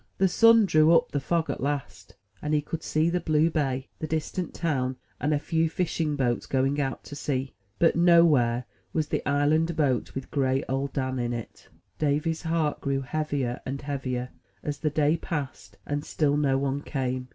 The 0.17 0.27
sun 0.27 0.65
drew 0.65 0.95
up 0.95 1.11
the 1.11 1.19
fog 1.19 1.51
at 1.51 1.61
last; 1.61 2.15
and 2.41 2.55
he 2.55 2.61
could 2.63 2.81
see 2.81 3.07
the 3.11 3.19
blue 3.19 3.51
bay, 3.51 3.87
the 3.99 4.07
distant 4.07 4.51
town, 4.51 4.95
and 5.19 5.31
a 5.31 5.37
few 5.37 5.69
fishing 5.69 6.15
boats 6.15 6.47
going 6.47 6.81
out 6.81 7.03
to 7.03 7.15
sea. 7.15 7.53
But 7.77 7.95
nowhere 7.95 8.65
was 8.93 9.09
the 9.09 9.23
island 9.29 9.75
boat 9.75 10.15
with 10.15 10.31
gray 10.31 10.63
Old 10.67 10.93
Dan 10.93 11.19
in 11.19 11.33
it. 11.33 11.67
Davy's 11.99 12.41
heart 12.41 12.81
grew 12.81 13.01
heavier 13.01 13.61
and 13.63 13.79
heavier, 13.79 14.29
as 14.63 14.79
the 14.79 14.89
day 14.89 15.17
passed, 15.17 15.77
and 15.85 16.03
still 16.03 16.35
no 16.35 16.57
one 16.57 16.81
came. 16.81 17.27